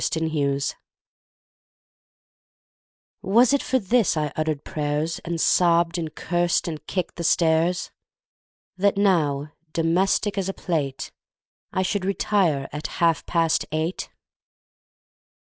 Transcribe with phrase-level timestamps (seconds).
[0.11, 0.63] Grown up
[3.21, 7.91] WAS it for this I uttered prayers, And sobbed and cursed and kicked the stairs,
[8.77, 11.11] That now, domestic as a plate,
[11.71, 14.09] I should retire at half past eight?